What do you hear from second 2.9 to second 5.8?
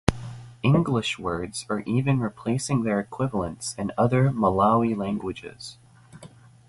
equivalents in other Malawi languages.